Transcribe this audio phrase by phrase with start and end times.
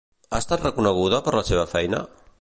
[0.29, 2.05] Ha estat reconeguda per la seva feina?